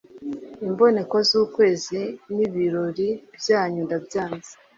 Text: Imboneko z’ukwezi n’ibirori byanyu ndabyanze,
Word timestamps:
Imboneko 0.67 1.15
z’ukwezi 1.27 2.01
n’ibirori 2.33 3.09
byanyu 3.39 3.81
ndabyanze, 3.87 4.51